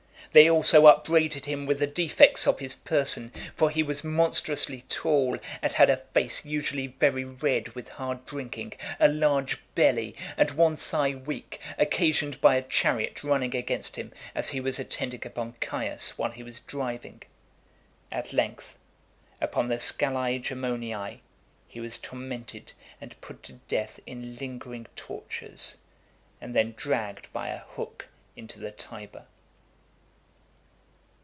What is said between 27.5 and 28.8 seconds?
hook into the